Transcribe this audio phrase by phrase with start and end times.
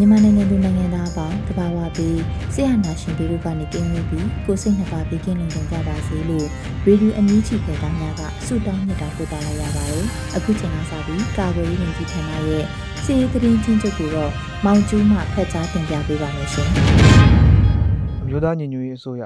[0.00, 2.20] မြန်မာနိုင်ငံသူနိုင်ငံသားအပေါင်းတဘာဝပြီး
[2.54, 6.46] ဆရာနာရှင်ပြည်တို့ကနေကင်းဝေးပြီးကိုစိတ်နှစ်ပါးပြီးကင်းလုံခြုံကြပါစေလို့
[6.86, 10.04] ရေဒီယိုအန်ယူဂျီဖေသားများကဆုတောင်းမြတ်တာပို့တာလိုက်ရပါတယ်။
[10.36, 12.64] အခုချိန်ကစပြီးကာဝေးရင်ကြီးဌာနရဲ့
[13.04, 14.30] စီးသတင်းချင်းချုပ်ကိုတော့
[14.64, 16.68] မောင်ကျူးမှဖက်ကြားတင်ပြပေးပါမယ်ရှင်။
[18.22, 19.22] အမျိုးသားညီညွတ်ရေးအစိုးရ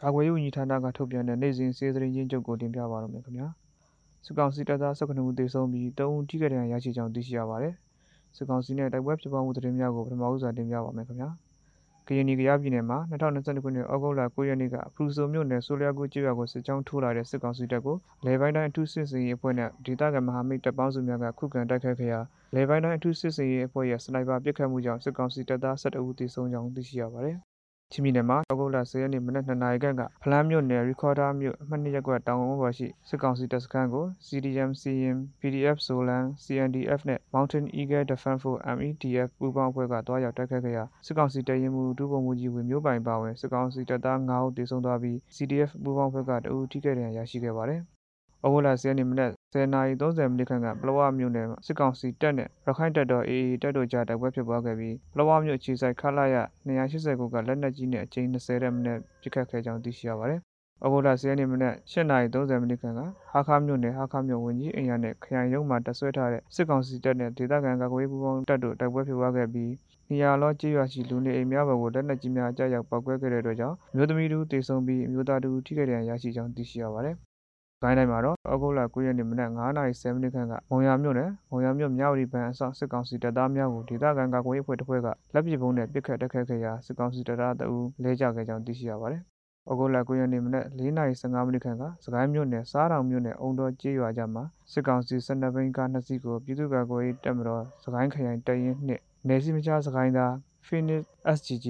[0.00, 3.48] ကာကွယ်ရေးဝန်ကြီးဌာနကထုတ်ပြန်တဲ့နိုင်စဉ်စီးသတင်းချင်းချုပ်ကိုတင်ပြပါရမယ်ခင်ဗျာ။
[4.24, 7.74] စစ်ကောင်စီတပ်သား၁၉ဦးသေဆုံးပြီး၃ဦးထိခိုက်ဒဏ်ရာရရှိကြောင်းသိရှိရပါတယ်။
[8.36, 11.30] စစ်ကောင်စီနဲ့တိုက်ပွဲဖြစ်ပွားမှုသတင်းများကိုပထမဦးစွာတင်ပြပါမယ်ခင်ဗျာ။
[12.08, 17.96] ကရင်နီကယားပြည်နယ်မှာ2022ခုနှစ်ဩဂုတ်လ9ရက်နေ့ကဖရူဆိုမြို့နယ်ဆိုလျာကူကျေးရွာကိုစစ်ကြောင်းထိုးလာတဲ့စစ်ကောင်စီတပ်ကို
[18.26, 22.20] လေပိုင်းတိုင်းအထူးစစ်စင်ရေးအဖွဲ့နဲ့ဒေသခံမဟာမိတ်တပ်ပေါင်းစုများကခုခံတိုက်ခိုက်ခဲ့ရာ
[22.54, 27.38] လေပိုင်းတိုင်းအထူးစစ်စင်ရေးအဖွဲ့ရဲ့စနိုက်ပါပစ်ခတ်မှုကြောင့်စစ်ကောင်စီတပ်သား12ဦးသေဆုံးကြောင်းသိရှိရပါတယ်။
[27.94, 47.80] ချင်းပြည်နယ်မှာဩဂုတ်လ10ရက်နေ့မနက်2နာရီခန့်ကဖလန်းမြို့နယ်ရီခေါ်ဒါမြို့အမှတ်2ရပ်ကွက်တောင်ဝန်းပေါ်ရှိစစ်ကောင်စီတပ်စခန်းကို CDM CN PDF Solan CNDF နဲ့ Mountain Eagle Defense Force MEDF ပူးပေါင်းအဖွဲ့ကတွားရောက်တိုက်ခတ်ခဲ့ရာစစ်ကောင်စီတပ်ရင်းမှုဒုဗိုလ်မှူးကြီးဝေမျိုးပိုင်ပါဝင်စစ်ကောင်စီတပ်သား9ဦးသေဆုံးသွားပြီး CDF ပူးပေါင်းအဖွဲ့ကတအူထိခိုက်ဒဏ်ရာရရှိခဲ့ပါတယ်။
[48.44, 60.40] ဩဂုတ်လ10ရက်နေ့မနက် 10:30မိနစ်ခန့်က ပလောဝမြို့နယ်စစ်ကောင်စီတပ်နဲ့ရခိုင်တပ်တော် AA တပ်တို့ကြား တိုက်ပွဲဖြစ်ပွားခဲ့ပြီး ပလောဝမြို့အခြေစိုက် ခလာရ289ကလက်နက်ကြီးနဲ့ အကြိမ်20တဲ့မိနစ်ပစ်ခတ်ခဲ့ကြောင်း သိရှိရပါတယ်။
[60.84, 63.00] ဩဂုတ်လ10ရက်နေ့ မနက်8:30မိနစ်ခန့်က
[63.32, 69.72] ဟာခါမြို့နယ် ဟာခါမြို့ဝင်ကြီးအိမ်ရနဲ့ ခရိုင်ရုံးမှာ တပ်ဆွဲထားတဲ့ စစ်ကောင်စီတပ်နဲ့ ဒေသခံကာကွယ်ရေးပူးပေါင်းတပ်တို့ တိုက်ပွဲဖြစ်ပွားခဲ့ပြီး
[70.10, 77.16] နေရာလောကြေးရွာရှိ လူနေအိမ်များဘက်ကို လက်နက်ကြီးများကြားရောက်ပောက်ကွဲခဲ့တဲ့အတွက်ကြောင့်မြို့သမီးတို့တေဆုံပြီးမြို့သားတို့ထိခိုက်ဒဏ်ရာရရှိကြောင်း သိရှိရပါတယ်။
[77.84, 89.22] ကိုင်းတိုင်းမှာတော့ဩဂုတ်လ9ရက်နေ့မနက်9:30မိနစ်ခန့်ကမုံရမြို့နယ်မုံရမြို့မြောက်ရီဘန်အစောင့်စစ်ကောင်စီတပ်သားများကိုဒေသခံကာကွယ်ရေးအဖွဲ့တစ်ဖွဲ့ကလက်ပစ်ဗုံးနဲ့ပစ်ခတ်တိုက်ခိုက်ခဲ့ရာစစ်ကောင်စီတပ်သားတအူးလဲကျခဲ့ကြောင်းသိရှိရပါတယ်။
[89.70, 100.34] ဩဂုတ်လ9ရက်နေ့မနက်4:15မိနစ်ခန့်ကစကိုင်းမြို့နယ်စားတောင်မြို့နယ်အုံတော်ကျေးရွာကြားမှာစစ်ကောင်စီ12ဘိန်းကား2စီးကိုပြည်သူ့ကာကွယ်ရေးတပ်မတော်စကိုင်းခရိုင်တပ်ရင်းနှင့်နယ်စည်းမခြားစကိုင်းသား
[100.66, 101.02] Phoenix
[101.36, 101.66] SGG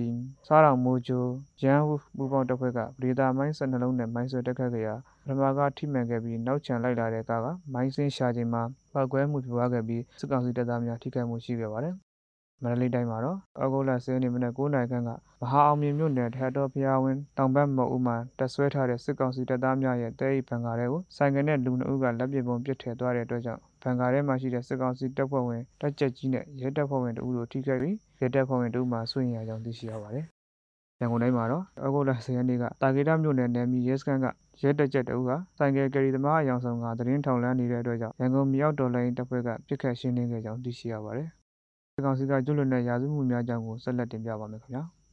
[0.47, 1.25] စားတောင်မိုးချို
[1.63, 4.95] ရန်ဟူပူပေါင်းတပ်ဖွဲ့ကဗဒေတာမိုင်း12လုံးနဲ့မိုင်းဆွဲတက်ခတ်ခဲ့ရာ
[5.27, 8.63] ပထမကထိမှန်ခဲ့ပြီးနောက်ချန်လိုက်လာတဲ့ကားကမိုင်းစင်းရှာချိန်မှာ
[8.93, 11.95] ပောက်ကွဲမှုဖြစ်ပွားခဲ့ပြီးစစ်ကောင်စီတပ်သားများထိခိုက်မှုရှိခဲ့ပါတယ်။
[12.63, 15.11] မန္တလေးတိုင်းမှာတော့အောက်ဂုတ်လ10ရက်နေ့မနက်9:00နာရီခန့်က
[15.41, 30.27] မဟာအောင်မြင်မြို့နယ်ထက်တော်ဖျားဝင်းတောင်ဘက်မအူမှာတပ်ဆွဲထားတဲ့စစ်ကောင်စီတပ်သားများရဲ့တဲအိပ်ဘန်ကားတွေကိုဆိုင်ကယ်နဲ့လူနှုတ်ကလက်ပစ်ပုံပစ်ထည့်သွားတဲ့အတွက်ကြောင့် ဘန်ကားထဲမှာရှိတဲ့စစ်ကောင်စီတပ်ဖွဲ့ဝင်တပ်ကြပ်ကြီးနဲ့ရဲတပ်ဖွဲ့ဝင်တို့ထိခိုက်ပြီးရဲတပ်ဖွဲ့ဝင်တို့မှဆွေးနွေးရကြောင်းသိရှိရပါတယ်။
[31.01, 34.27] ရန်ကုန်တိုင်းမှာတော့ဩဂုတ်လ10ရက်နေ့ကတာဂေတာမြို့နယ်နယ်မြေရဲစခန်းက
[34.63, 41.29] ရဲတပ်ချက်တအုပ်ကဆိုင်ကယ်ကယ်ရီသမားအယောင်ဆောင်ကသတင်းထောင်လန်းနေတဲ့အတွက်ကြောင့်ရန်ကုန်မြောက်တော်လိုင်းတပ်ဖွဲ့ကပြစ်ခတ်ရှင်းလင်းခဲ့ကြောင်းသိရှိရပါတယ်။
[41.95, 44.85] ဒီကောင်စီကကျွလွန်တဲ့ရာဇဝမှုများကြောင့်ကိုဆက်လက်တင်ပြပါမယ်ခင်ဗျာ။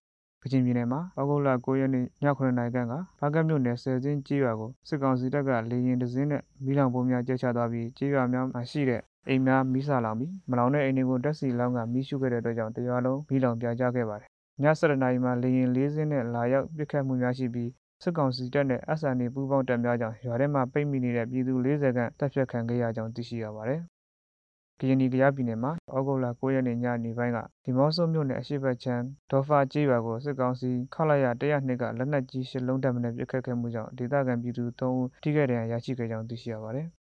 [0.44, 14.28] ကချင်ပြည်နယ်မှာဩဂုတ်လ9ရက်နေ့ည9:00နာရီခန့်ကဘာကတ်မြို့နယ်ဆယ်စင်းကြေးရွာကိုစစ်ကောင်စီတပ်ကလေရင်တစင်းနဲ့မီးလောင်ပုံများကျချသွားပြီးကြေးရွာများမှာရှိတဲ့အိမ်များမီးဆလောင်ပြီးမလောင်တဲ့အိမ်တွေကိုတက်စီလောင်းကမီးရှို့ခဲ့တဲ့အတွက်ကြောင့်တရွာလုံးမီးလောင်ပြာကျခဲ့ပါတယ်။
[14.62, 17.70] ည7:00နာရီမှာလေရင်၄စင်းနဲ့လာရောက်ပစ်ခတ်မှုများရှိပြီး
[18.04, 23.82] စစ်ကောင်စီတပ်နဲ့ SNA ပူးပေါင်းတပ်များကြောင့်ရွာထဲမှာပိတ်မိနေတဲ့ပြည်သူ40ခန့်တပ်ဖြတ်ခံခဲ့ရကြောင်းသိရှိရပါတယ်။
[24.82, 36.88] ကရင်နီကယားပြည်နယ်မှာဩဂုတ်လ9ရက်နေ့ညနေပိုင်းကဒီမော့ဆိုမြို့နယ်အရှိတ်ချမ်းဒေါ်ဖာကျေးရွာကိုစစ်ကောင်စီခောက်လိုက်ရ102ကလက်နက်ကြီးရှစ်လုံးတပ်မနဲ့ပစ်ခတ်ခဲ့မှုကြောင့်ဒေသခံပြည်သူ3ဦးထိခိုက်ဒဏ်ရာရရှိခဲ့ကြောင်းသိရှိရပါတယ်။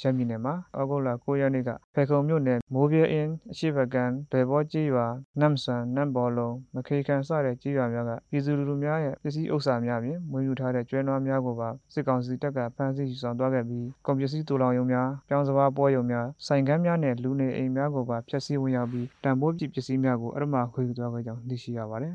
[0.00, 5.06] ရှမ်းပြည်နယ်မှာ ဩဂုတ်လ9ရက်နေ့ကဖေခုံမြို့နယ် မိုးပြဲအင်း အရှိဘကန်ဘယ်ဘောကြီးရွာ
[5.40, 22.14] နမ်ဆန် နမ်ဘော်လုံးမခေကန်စတဲ့ကြီးရွာများက ပြည်သူလူထုများရဲ့ ပစ္စည်းဥစ္စာများဖြင့်မွေးယူထားတဲ့ ကျွဲနွားများကိုပါ စစ်ကောင်စီတပ်က ဖမ်းဆီးယူဆောင်သွားခဲ့ပြီးကွန်ပစ္စည်းတူလောင်ရုံများ ပြောင်းစပါးပွဲရုံများ ဆိုင်ကမ်းများနဲ့ လူနေအိမ်များကိုပါ ဖျက်ဆီးဝင်ရောက်ပြီးတံပိုးပစ္စည်းများကိုအရမခွေသွားခဲ့ကြောင်း သိရှိရပါတယ်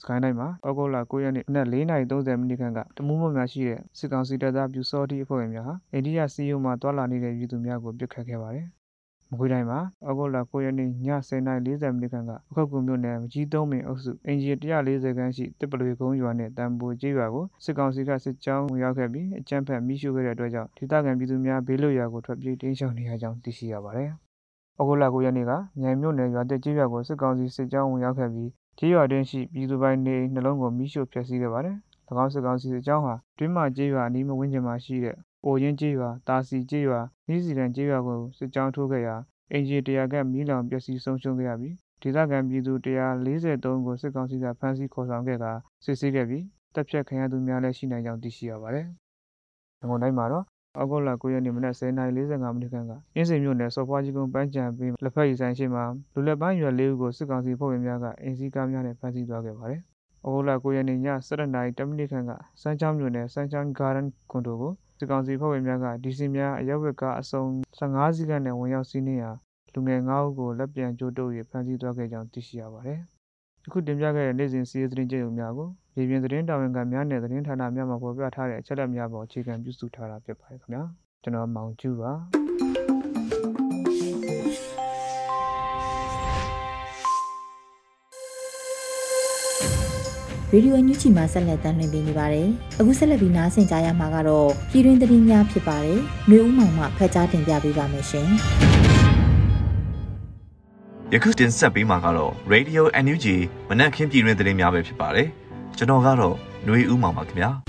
[0.00, 8.66] စကိုင်းတိုင်းမှာဩဂုတ်လ9ရက်နေ့နက်4:30မိနစ်ခန့်ကတမူးမများရှိတဲ့စစ်ကောင်စီတပ်သားပြူစောတိအဖွဲ့ဝင်များဟာအိန္ဒိယစီယုံမှာတွာလာနေတဲ့ပြည်သူများကိုပစ်ခတ်ခဲ့ပါတယ်။
[9.30, 10.90] မကွေးတိုင်းမှာဩဂုတ်လ9ရက်နေ့ည
[11.28, 24.10] 10:40မိနစ်ခန့်ကအခုတ်ကူမြို့နယ်မကြီးသုံးပင်အုပ်စုအင်ဂျီ140ခန်းရှိတစ်ပလွေကုန်းရွာနဲ့တံပိုကျေးရွာကိုစစ်ကောင်စီကစစ်ကြောင်းဝင်ရောက်ခဲ့ပြီးအကြမ်းဖက်မိရှုခဲ့တဲ့အတွက်ကြောင့်ဒေသခံပြည်သူများဘေးလွတ်ရာကိုထွက်ပြေးတိမ်းရှောင်နေရကြောင်းသိရှိရပါတယ်။
[24.78, 31.76] ဩဂုတ်လ9ရက်နေ့ကမြိုင်မြို့နယ်ရွာတက်ကျေးရွာကိုစစ်ကောင်စီစစ်ကြောင်းဝင်ရောက်ခဲ့ပြီး ကျေးရွာတွင်ရှိပြည်သူပိုင်းနေနှလုံးကိုမိရှို့ဖျက်ဆီးခဲ့ပါတယ်။၎
[32.22, 39.16] င်းစစ်ကောင်စီစစ်ကြောင်းဟာတွင်းမကျေးရွာအနီးမဝန်းကျင်မှာရှိတဲ့အိုရင်ကျေးရွာတာစီကျေးရွာနှီးစီတန်ကျေးရွာကိုစစ်ကြောင်းထိုးခဲ့ရာ
[39.52, 45.52] အင်ဂျီတရာကမီးလောင်ပျက်စီးဆုံးရှုံးခဲ့ရပြီးဒေသခံပြည်သူ143ကိုစစ်ကောင်စီကဖမ်းဆီးခေါ်ဆောင်ခဲ့တာ
[45.84, 46.44] စစ်ဆေးခဲ့ပြီး
[46.74, 48.86] တပ်ဖြတ်ခံရသူများလည်းရှိနိုင်ကြောင်းသိရှိရပါတယ်။
[49.88, 50.44] ငုံတိုင်းမှာတော့
[50.80, 55.84] ဩဂုတ်လ9ရက်နေ့မနက်10:45မိနစ်ခန့်ကအင်းစိန်မြို့နယ်စော်ဖွားကြီးကုန်းပန်းချံပြီးလက်ဖက်ရည်ဆိုင်ရှိမှာ
[56.14, 59.80] လူလက်ပိုင်းရွယ်လေးဦးကိုစစ်ကောင်စီဖွဲ့ဝင်များကအင်းစည်းကားများနဲ့ဖမ်းဆီးသွားခဲ့ပါတယ်။
[60.24, 67.42] ဩဂုတ်လ9ရက်နေ့ည7:10မိနစ်ခန့်ကစမ်းချောင်းမြို့နယ်စမ်းချောင်းဂါဒန်ကွန်ဒိုကိုစစ်ကောင်စီဖွဲ့ဝင်များကဒီစီများအရက်ဝက်ကားအစုံ
[67.78, 69.30] 15စီးကနဲ့ဝင်ရောက်စီးနင်းရာ
[69.72, 73.00] လူငယ်9ဦးကိုလက်ပြန်ကြိုးတုပ်၍ဖမ်းဆီးသွားခဲ့ကြောင်းသိရှိရပါတယ်။
[73.66, 80.82] အခုတင်ပြခဲ့တဲ့နေ့စဉ်စီးရီးသတင်းကြေညာများကို ရေပြင်သတင်းတာဝန်ခံများနဲ့သတင်းဌာနများမှာဖော်ပြထားတဲ့အချက်အလက်များပေါ်အခြေခံပြုစုထားတာဖြစ်ပါတယ်ခင်ဗျာ။
[81.22, 82.12] ကျွန်တော်မောင်ကျူပါ
[90.52, 92.48] ရေဒီယိုညူချီမှာဆက်လက်တင်ပြနေပါတယ်။
[92.80, 96.00] အခုဆက်လက်ပြီးနားဆင်ကြရမှာကတော့ပြည်တွင်းသတင်းများဖြစ်ပါတယ်။
[96.30, 98.28] မျိုးဦးမောင်မှဖတ်ကြားတင်ပြပေးပါမယ်ရှင်။
[101.12, 103.26] ယခုတင်ဆက်ပေးမှာကတော့ Radio NUG
[103.68, 105.28] မနက်ခင်းပြည်တွင်းသတင်းများပဲဖြစ်ပါတယ်။
[105.77, 106.35] ကျွန်တော်ကတော့
[106.65, 107.49] ຫນွေဦးမောင်ပါခင်ဗျာ။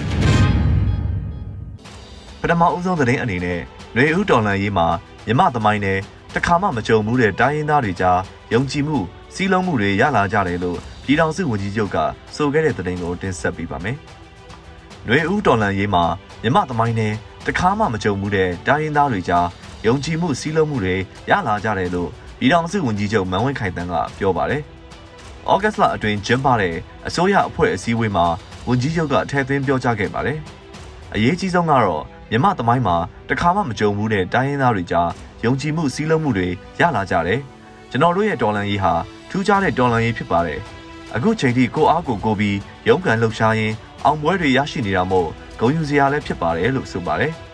[2.40, 3.60] ပထမဦးဆုံးသတင်းအနေနဲ့
[3.94, 4.86] ຫນွေဦးတော်လန်ရေးမှာ
[5.26, 5.98] မြမသမိုင်းနဲ့
[6.34, 8.18] တခါမှမကြုံဘူးတဲ့တိုင်းရင်းသားတွေကြား
[8.52, 8.98] ယုံကြည်မှု
[9.34, 11.96] စီးလုံးမှုတွေရလာကြတယ်လို့ပြည်ထောင်စုဝန်ကြီးချုပ်က
[12.36, 13.96] ဆိုခဲ့တဲ့သတင်းကိုတင်ဆက်ပေးပါမယ်။
[15.06, 16.04] ຫນွေဦးတော်လန်ရေးမှာ
[16.42, 17.12] မြမသမိုင်းနဲ့
[17.46, 19.46] တခါမှမကြုံဘူးတဲ့တိုင်းရင်းသားတွေကြား
[19.86, 20.94] ယုံကြည်မှုစီးလုံးမှုတွေ
[21.30, 24.62] ရလာကြတယ်လို့ပြည်ထောင်စုဝန်ကြီးချုပ်မန်ဝင်းခိုင်တန်းကပြောပါတယ်။
[25.51, 26.75] ဩဂတ်စ်လအတွင်းကျင်းပတဲ့
[27.07, 28.25] အစိုးရအဖွဲ့အစည်းအဝေးမှာ
[28.67, 30.39] ဝန်ကြီးချုပ်ကထည့်သွင်းပြောကြားခဲ့ပါတယ်။
[31.13, 32.97] အရေးကြီးဆုံးကတော့မြမသမိုင်းမှာ
[33.29, 35.09] တခါမှမကြုံဘူးတဲ့တိုင်းရင်းသားတွေကြား
[35.45, 36.47] ယုံကြည်မှုစည်းလုံးမှုတွေ
[36.79, 37.39] ရလာကြတယ်။
[37.91, 38.93] ကျွန်တော်တို့ရဲ့တော်လန်ရေးဟာ
[39.29, 40.59] ထူးခြားတဲ့တော်လန်ရေးဖြစ်ပါတယ်။
[41.15, 42.57] အခုချိန်ထိကိုအားကိုကိုပြီး
[42.87, 45.29] ရုန်းကန်လှုပ်ရှားရင်းအောင်ပွဲတွေရရှိနေတာမို့
[45.59, 47.33] ဂုဏ်ယူစရာလည်းဖြစ်ပါတယ်လို့ဆိုပါတယ်။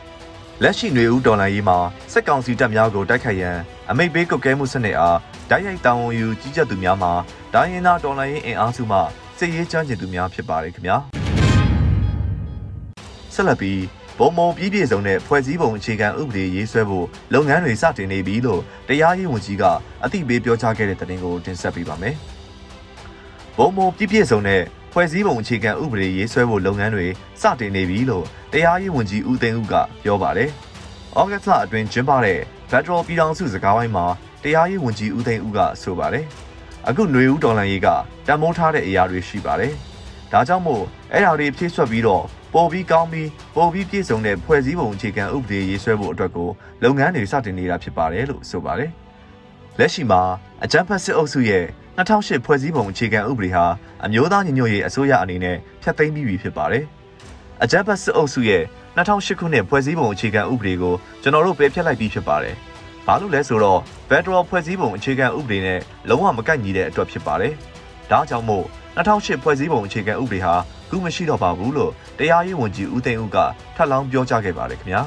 [0.66, 1.78] လက်ရှိຫນွေဦးတော်လန်ရေးမှာ
[2.14, 3.58] စက်ကောင်စီတပ်များကိုတိုက်ခိုက်ရန်
[3.90, 5.18] အမိတ်ပေးကုတ်ကဲမှုစနစ်အား
[5.50, 7.12] ဓာတ်ရိုက်တောင်းဝန်ယူကြီးကြပ်သူများမှာ
[7.54, 8.98] ဒိုင်းရင်သားတော်လန်ရေးအင်အားစုမှ
[9.38, 10.96] စစ်ရေးချမ်းကျင်သူများဖြစ်ပါတယ်ခင်ဗျာ။
[13.34, 13.82] ဆက်လက်ပြီး
[14.20, 19.64] ပုံမုံပြည်ပြည်စုံတဲ့ဖွဲ့စည်းပုံအခြေခံဥပဒေရေးဆွဲဖို့လုပ်ငန်းတွေစတင်နေပြီလို့တရားရေးဝန်ကြီးက
[20.04, 22.16] အသိပေးပြောကြားခဲ့တဲ့သတင်းကိုတင်ဆက်ပေးပါမယ်။
[23.58, 24.62] ပုံမုံပြည်ပြည်စုံတဲ့
[24.96, 27.08] ဖွဲ့စည်းပုံအခြေခံဥပဒေရေးဆွဲဖို့လုပ်ငန်းတွေ
[27.42, 29.74] စတင်နေပြီလို့တရားရေးဝန်ကြီးဦးသိန်းဦးက
[30.04, 30.50] ပြောပါတယ်။
[31.20, 34.06] ဩဂတ်စ်လအတွင်းကျင်းပတဲ့ Federal ပြည်ထောင်စုစကားဝိုင်းမှာ
[34.44, 36.26] တရားရေးဝန်ကြီးဦးသိန်းဦးကဆိုပါတယ်။
[36.88, 37.88] အခုຫນွေဦးဒေါ်လာရေးက
[38.28, 39.74] တံမိုးထားတဲ့အရာတွေရှိပါတယ်။
[40.32, 42.24] ဒါကြောင့်မို့အဲ့ဒါတွေဖြည့်ဆွတ်ပြီးတော့
[42.54, 46.50] ပိုပြီးကောင်းပြီးပိုပြီးပြည့်စုံတဲ့ဖွဲ့စည်းပုံအခြေခံဥပဒေရေးဆွဲဖို့အတွက်ကို
[46.84, 48.92] လုပ်ငန်းတွေစတင်နေတာဖြစ်ပါတယ်လို့ဆိုပါတယ်။
[49.80, 50.22] လက်ရှိမှာ
[50.64, 51.66] အကြမ်းဖက်စစ်အုပ်စုရဲ့
[51.98, 53.66] 2008ဖွဲ့စည်းပုံအခြေခံဥပဒေဟာ
[54.06, 56.86] အမျိုးသားညီညွတ်ရေးအစိုးရအနေနဲ့ဖျက်သိမ်းပြီးပြီဖြစ်ပါတယ်။
[57.64, 58.64] အကြမ်းဖက်စစ်အုပ်စုရဲ့
[58.98, 62.56] 2008ခုနှစ်ဖွဲ့စည်းပုံအခြေခံဥပဒေကိုကျွန်တော်တို့ပယ်ဖျက်လိုက်ပြီးဖြစ်ပါတယ်။
[63.08, 63.80] ဘာလို့လဲဆိုတော့
[64.10, 65.80] Federal ဖွဲ့စည်းပုံအခြေခံဥပဒေနဲ့
[66.10, 67.54] လုံးဝမကိုက်ညီတဲ့အတွက်ဖြစ်ပါတယ်။
[68.12, 68.66] ဒါကြောင့်မို့
[68.98, 70.54] 2008ဖွဲ့စည်းပုံအခြေခံဥပဒေဟာ
[70.90, 73.38] ခုမရှိတော့ပါဘူးလို့တရားရေးဝန်ကြီးဦးသိန်းဦးက
[73.76, 75.02] ထပ်လောင်းပြောကြားခဲ့ပါတယ်ခင်ဗျာ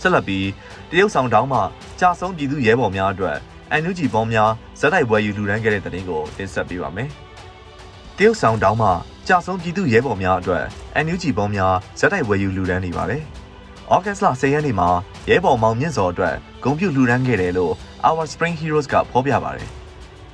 [0.00, 0.46] ဆက်လက်ပြီး
[0.90, 1.60] တရုတ်ဆောင်တောင်းမှ
[2.00, 3.38] ကြာဆုံးပြည်သူရဲဘော်များအတွက်
[3.72, 4.50] အန်ယူဂျီဘောင်းများ
[4.80, 7.08] ဇက်တိုက်ပွဲယူလူဒန်းခဲ့တဲ့တဲ့တင်ကိုတင်ဆက်ပေးပါမယ်
[8.16, 8.90] တရုတ်ဆောင်တောင်းမှ
[9.28, 10.64] ကြာဆုံးပြည်သူရဲဘော်များအတွက်
[10.94, 13.22] အန်ယူဂျီဘောင်းများဇက်တိုက်ပွဲယူလူဒန်းနေပါတယ်
[13.92, 14.88] ဩဂတ်စ်လ10ရက်နေ့မှာ
[15.28, 17.72] ရဲဘော်မောင်မြင့်စော်အတွက်ဂုံပြုလူဒန်းခဲ့တယ်လို့
[18.06, 19.68] Our Spring Heroes ကဖော်ပြပါတယ်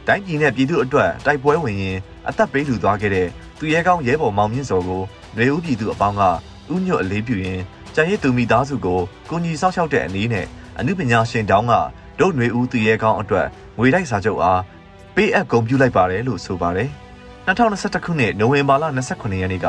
[0.06, 3.28] တိုင်းပြည်နဲ့ပြည်သူအတွက်တိုက်ပွဲဝင်ရင်အသက်ပေးလူသွားခဲ့တဲ့
[3.58, 5.02] သူရဲကောင်းရဲဘော်မောင်မြင့်စော်ကို
[5.38, 6.22] နေဦးပြည်သူအပေါင်းက
[6.74, 7.62] ဥညွတ်အလေးပြုရင်း
[7.94, 10.46] ကြံရည်သူမိသားစုကိုကိုညီဆောက်ရှောက်တဲ့အနေနဲ့
[10.78, 11.74] အမှုပညာရှင်တောင်းက
[12.19, 14.61] ဒုတ်ຫນွေဦးသူရဲကောင်းအတွက်ငွေတိုက်စာချုပ်အား
[15.15, 16.89] ပေးအပ်ဂုဏ်ပြုလိုက်ပါတယ်လို့ဆိုပါတယ်
[17.47, 19.67] 2021ခုနှစ်နိုဝင်ဘာလ29ရက်နေ့က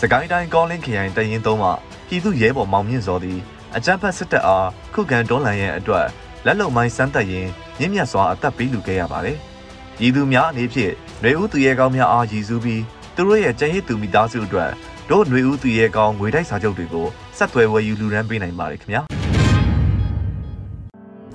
[0.00, 1.70] စကိုင်းတိုင်းကောလင်းခရိုင်တရင်သုံးမှ
[2.08, 3.38] ပြည်သူရဲဘော်မောင်မြင့်စော်သည်
[3.76, 6.06] အကြမ်းဖက်စစ်တပ်အားခုခံတွန်းလှန်ရန်အတွက်
[6.46, 9.36] လက်လုံမိုင်းစမ်းတက်ရင်းမြင့်မြတ်စွာအသက်ပေးလူခဲ့ရပါတယ်။
[9.98, 12.82] ပြည်သူများအနေဖြင့်ຫນွေဦးသူရဲကောင်းများအားရည်စူးပြီး
[13.16, 14.70] သူတို့ရဲ့ကြံရည်သူမိသားစုအတွက်
[15.10, 17.06] တို့ຫນွေဦးသူရဲကောင်းငွေတိုက်စာချုပ်တွေကို
[17.38, 19.02] ဆက်သွယ်ဝယ်ယူလူရန်ပေးနိုင်ပါတယ်ခင်ဗျာ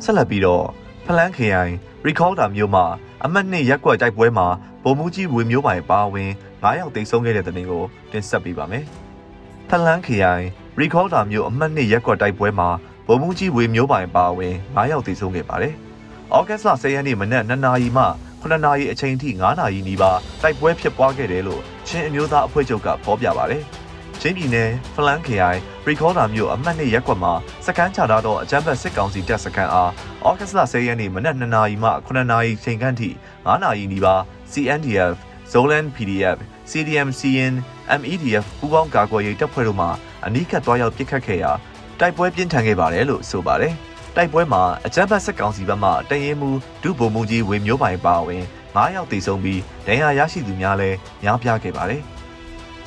[0.05, 0.67] ဆက်လက်ပြီးတော့
[1.07, 1.73] ဖလန်းခရိုင်
[2.05, 2.85] ရီကော်ဒါမြို့မှာ
[3.25, 4.47] အမှတ်နှစ်ရက်ကွက်တိုက်ပွဲမှာ
[4.83, 6.31] ဗိုလ်မှူးကြီးဝေမျိုးပိုင်ပါဝင်
[6.63, 7.83] 9ယောက်တိတ်ဆုံးခဲ့တဲ့တဲ့တင်ကို
[8.13, 8.85] တင်ဆက်ပေးပါမယ်။
[9.69, 10.45] ဖလန်းခရိုင်
[10.79, 12.69] ရီကော်ဒါမြို့အမှတ်နှစ်ရက်ကွက်တိုက်ပွဲမှာ
[13.07, 15.75] ဗိုလ်မှူးကြီးဝေမျိုးပိုင်ပါဝင်9ယောက်တိတ်ဆုံးခဲ့ပါတယ်။
[16.37, 18.05] ဩဂတ်စ်လ10ရက်နေ့မနက်2နာရီမှ
[18.43, 23.63] 9နာရီအချိန်ထိ9နာရီနီးပါးတိုက်ပွဲဖြစ်ပွားခဲ့တယ်လို့ချင်းအမျိုးသားအဖွဲ့ချုပ်ကဖော်ပြပါတယ်။
[24.25, 27.33] ချင်းပြည်နယ်ဖလန်ခရိုင်ရီကော်ဒါမြို့အမှတ်2ရပ်ကွက်မှာ
[27.67, 29.91] စကန်ချထားသောအကြမ်းဖက်စစ်ကောင်စီတပ်စခန်းအား
[30.27, 34.21] ဩဂတ်စ်လ10ရက်နေ့မနက်2နာရီမှ9နာရီချိန်ခန့်ထိ9နာရီနီးပါး
[34.53, 35.15] CNDF
[35.53, 36.39] Zolan PDF
[36.71, 37.55] CDM CN
[38.01, 39.89] MEDF ပူးပေါင်းကာကွယ်ရေးတပ်ဖွဲ့တို့မှ
[40.25, 41.51] အနီးကပ်သွားရောက်ပစ်ခတ်ခဲ့ရာ
[42.01, 43.75] တိုက်ပွဲပြင်းထန်ခဲ့ပါတယ်လို့ဆိုပါတယ်
[44.17, 46.51] တိုက်ပွဲမှာအကြမ်းဖက်စစ်ကောင်စီဘက်မှတရင်မူ
[46.83, 48.43] ဒုဗိုလ်မှူးကြီးဝေမျိုးပိုင်ပါဝင်
[48.75, 52.03] 9ယောက်တေဆုံးပြီးဒဏ်ရာရရှိသူများလည်းများပြားခဲ့ပါတယ်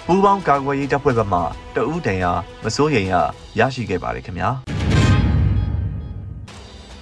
[0.09, 1.39] ပူးပေါင်းကာကွယ်ရေးတပ်ဖွဲ့ဘက်မှ
[1.75, 2.31] တအူးတန်ရာ
[2.63, 3.13] မစိုးရိမ်ရ
[3.59, 4.49] ရရှိခဲ့ပါတယ်ခင်ဗျာ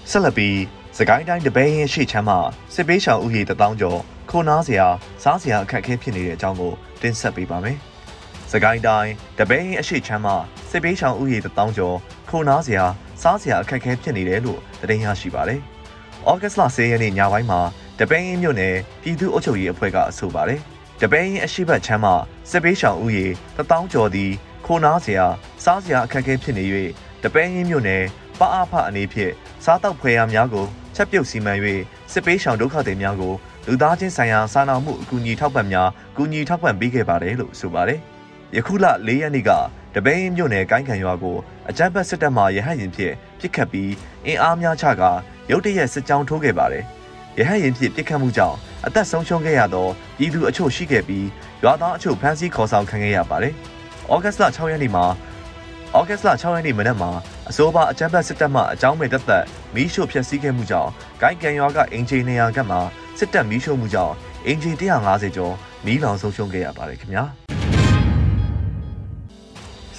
[0.09, 0.57] ဆက်လက်ပြီး
[0.97, 2.39] စကိုင်းတိုင်းတပင်းရဲ့ရှေ့ချမ်းမှာ
[2.73, 4.87] စစ်ပေးရှောင်ဥယျာဉ်တထောင်ကျော်ခုနားစရာ
[5.23, 7.77] စားစရာအခက်အခဲဖြစ်နေတဲ့အကြောင်းကိုတင်ဆက်ပေးပါမယ်
[8.51, 10.35] စကိုင်းတိုင်းတပင်းရဲ့ရှေ့ချမ်းမှာ
[10.69, 11.95] စစ်ပေးရှောင်ဥယျာဉ်တထောင်ကျော်
[12.29, 12.85] ခုနားစရာ
[13.21, 15.59] စားစရာအခက်အခဲဖြစ်နေတယ်လို့သတင်းရရှိပါတယ်။
[16.29, 17.59] ဩဂတ်စ်လ10ရက်နေ့ညပိုင်းမှာ
[17.99, 20.61] တပင်းမြို့နယ်ပြည်သူ့အုပ်ချုပ်ရေးအဖွဲ့ကအဆိုပါတယ်။
[21.05, 22.15] တပင်းရင်အရှိတ်ချမ်းမှာ
[22.49, 23.25] စစ်ပေးရှောင်ဥယေ
[23.57, 24.31] တထောင်ကျော်သည်
[24.65, 25.25] ခိုနားစရာ
[25.63, 26.63] စားစရာအခက်အခဲဖြစ်နေ၍
[27.23, 28.03] တပင်းရင်မြို့နယ်
[28.39, 29.33] ပအဖအနေဖြင့်
[29.63, 31.53] စားတောက်ဖွယ်ရာများကိုချက်ပြုတ်စီမံ၍
[32.11, 33.33] စစ်ပေးရှောင်ဒုက္ခသည်များကို
[33.67, 37.99] လူသားချင်းဆိုင်ရာစာနာမှုအကူအညီထောက်ပံ့များကူညီထောက်ပံ့ပေးခဲ့ပါတယ်လို့ဆိုပါတယ်။
[38.55, 39.51] ယခုလ၄ရက်နေ့က
[39.95, 41.37] တပင်းမြို့နယ်ကိုင်းခံရွာကို
[41.69, 43.91] အကြမ်းဖက်စစ်တပ်မှရဟတ်ရင်ဖြင့်ပစ်ခတ်ပြီး
[44.25, 45.03] အင်အားများချက
[45.51, 46.85] ရုတ်တရက်စစ်ကြောင်းထိုးခဲ့ပါတယ်။
[47.37, 49.87] ရဟတ်ရင်ဖြင့်ပစ်ခတ်မှုကြောင့်အသက်ဆုံးရှုံးခဲ့ရသော
[50.17, 51.27] ပြည်သူအချို့ရှိခဲ့ပြီး
[51.63, 53.53] ရွာသားအချို့ဖမ်းဆီးခေါ်ဆောင်ခံခဲ့ရပါတယ်။
[54.13, 55.05] ဩဂတ်စ်လ6ရက်နေ့မှာ
[55.97, 57.11] ဩဂတ်စ်လ6ရက်နေ့မနက်မှာ
[57.49, 59.43] အစိုးရအကြမ်းဖက်စစ်တပ်မှအကြောင်းမဲ့တပ်သက်
[59.75, 62.77] မီးရှို့ဖျက်ဆီးခဲ့မှုကြောင့်ဂိုင်းကန်ရွာကအင်ဂျင်နေရာကမှ
[63.19, 64.13] စစ်တပ်မီးရှို့မှုကြောင့်
[64.47, 65.53] အင်ဂျင်150ကျော်
[65.85, 67.25] မီးလောင်ဆုံးရှုံးခဲ့ရပါတယ်ခင်ဗျာ။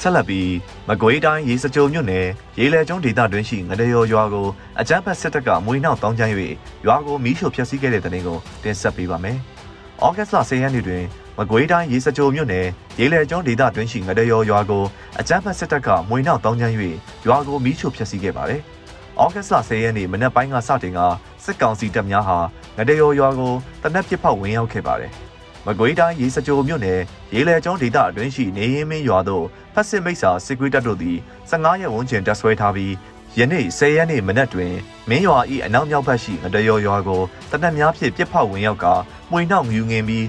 [0.05, 0.51] ဆက်လက်ပြီး
[0.89, 2.27] မကွေးတိုင်းရေစကြိုမြို့နယ်
[2.59, 4.47] ရေလဲကျွန်းဒေသတွင်ရှိငရရောရွာကို
[4.81, 6.33] အကြမ်းဖက်စစ်တပ်ကမွေနှောက်တောင်းကျမ်း၍
[6.87, 9.39] ရွာကိုမီးရှို့ဖျက်ဆီးခဲ့တဲ့တဲ့တင်ကိုတင်ဆက်ပေးပါမယ်။
[10.05, 11.03] ဩဂတ်စ်လ10ရက်နေ့တွင်
[11.39, 12.67] မကွေးတိုင်းရေစကြိုမြို့နယ်
[13.01, 14.85] ရေလဲကျွန်းဒေသတွင်ရှိငရရောရွာကို
[15.21, 16.75] အကြမ်းဖက်စစ်တပ်ကမွေနှောက်တောင်းကျမ်း၍
[17.27, 18.61] ရွာကိုမီးရှို့ဖျက်ဆီးခဲ့ပါတယ်။
[19.23, 21.01] ဩဂတ်စ်လ10ရက်နေ့မနက်ပိုင်းကစတင်က
[21.45, 22.39] စစ်ကောင်စီတပ်များဟာ
[22.77, 25.13] ငရရောရွာကိုတနက်ပစ်ဖောက်ဝင်ရောက်ခဲ့ပါတယ်။
[25.67, 27.01] မကွေးတိုင်းရေစကြိုမြို့နယ်
[27.35, 29.45] ရေလဲကျွန်းဒေသအတွင်းရှိနေရင်မင်းရွာသို့
[29.75, 31.17] ဖက်စစ်မိတ်ဆာစစ်ကွေးတပ်တို့သည်
[31.51, 32.93] 15ရက်ဝန်းကျင်တပ်ဆွဲထားပြီး
[33.39, 34.73] ယနေ့10ရက်နေ့မနက်တွင်
[35.09, 38.87] မင်းရွာ၏အနောက်မြောက်ဘက်ရှိငတရောရွာကိုတနက်များဖြင့်ပြစ်ဖောက်ဝင်ရောက်က
[39.31, 40.27] မှွေနှောက်မြူငင်ပြီး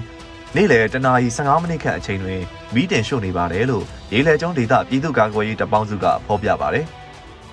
[0.54, 2.40] နေ့လယ်တနာရီ15မိနစ်ခန့်အချိန်တွင်
[2.74, 6.86] မီးတင်ရှို့နေပါတယ်လို့ရေလဲကျွန်းဒေသပြည်သူ့ကာကွယ်ရေးတပ်ပေါင်းစုကဖော်ပြပါတယ်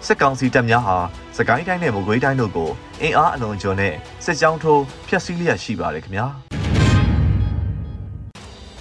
[0.05, 0.97] စစ်ကောင်စီတပ်များဟာ
[1.37, 2.69] စကိုင်းတိုင်းနဲ့မကွေးတိုင်းတို့ကို
[3.01, 3.93] အင်အားအလွန်ကျွံနဲ့
[4.25, 6.27] စစ်ကြောင်းထိုးဖျက်ဆီးလျက်ရှိပါတယ်ခင်ဗျာ။